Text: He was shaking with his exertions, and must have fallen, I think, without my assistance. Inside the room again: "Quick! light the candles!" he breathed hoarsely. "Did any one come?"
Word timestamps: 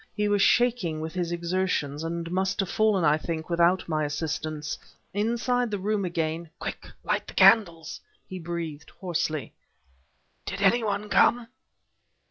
He 0.15 0.27
was 0.27 0.41
shaking 0.41 0.99
with 0.99 1.13
his 1.13 1.31
exertions, 1.31 2.03
and 2.03 2.31
must 2.31 2.59
have 2.59 2.69
fallen, 2.71 3.03
I 3.05 3.19
think, 3.19 3.51
without 3.51 3.87
my 3.87 4.03
assistance. 4.03 4.75
Inside 5.13 5.69
the 5.69 5.77
room 5.77 6.05
again: 6.05 6.49
"Quick! 6.57 6.87
light 7.03 7.27
the 7.27 7.35
candles!" 7.35 8.01
he 8.27 8.39
breathed 8.39 8.89
hoarsely. 8.99 9.53
"Did 10.47 10.59
any 10.59 10.83
one 10.83 11.07
come?" 11.07 11.49